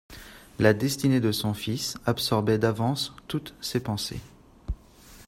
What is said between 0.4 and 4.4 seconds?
La destinée de son fils absorbait d'avance toutes ses pensées.